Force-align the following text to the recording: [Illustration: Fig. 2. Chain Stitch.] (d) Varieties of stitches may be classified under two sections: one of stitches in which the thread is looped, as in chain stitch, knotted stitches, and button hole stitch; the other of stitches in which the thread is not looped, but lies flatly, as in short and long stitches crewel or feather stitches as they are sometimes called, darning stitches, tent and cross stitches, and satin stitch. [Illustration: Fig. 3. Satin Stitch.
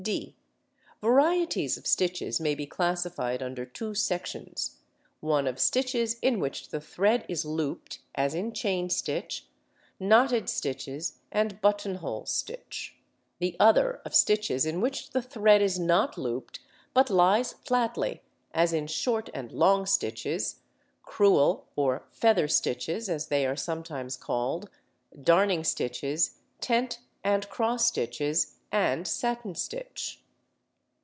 [Illustration: 0.03 0.33
Fig. 0.33 0.33
2. 0.33 0.33
Chain 0.33 0.79
Stitch.] 0.79 1.01
(d) 1.03 1.07
Varieties 1.07 1.77
of 1.77 1.87
stitches 1.87 2.39
may 2.39 2.55
be 2.55 2.65
classified 2.65 3.43
under 3.43 3.65
two 3.67 3.93
sections: 3.93 4.77
one 5.19 5.45
of 5.45 5.59
stitches 5.59 6.17
in 6.23 6.39
which 6.39 6.69
the 6.69 6.81
thread 6.81 7.23
is 7.29 7.45
looped, 7.45 7.99
as 8.15 8.33
in 8.33 8.51
chain 8.51 8.89
stitch, 8.89 9.45
knotted 9.99 10.49
stitches, 10.49 11.19
and 11.31 11.61
button 11.61 11.95
hole 11.95 12.25
stitch; 12.25 12.95
the 13.37 13.55
other 13.59 14.01
of 14.03 14.15
stitches 14.15 14.65
in 14.65 14.81
which 14.81 15.11
the 15.11 15.21
thread 15.21 15.61
is 15.61 15.77
not 15.77 16.17
looped, 16.17 16.61
but 16.95 17.11
lies 17.11 17.53
flatly, 17.63 18.23
as 18.55 18.73
in 18.73 18.87
short 18.87 19.29
and 19.35 19.51
long 19.51 19.85
stitches 19.85 20.61
crewel 21.03 21.67
or 21.75 22.07
feather 22.09 22.47
stitches 22.47 23.07
as 23.07 23.27
they 23.27 23.45
are 23.45 23.55
sometimes 23.55 24.17
called, 24.17 24.67
darning 25.21 25.63
stitches, 25.63 26.39
tent 26.59 26.97
and 27.23 27.47
cross 27.49 27.85
stitches, 27.85 28.55
and 28.73 29.05
satin 29.05 29.53
stitch. 29.53 29.81
[Illustration: 29.83 29.89
Fig. 29.89 29.91
3. 29.91 29.91
Satin 29.91 30.15
Stitch. 30.15 30.17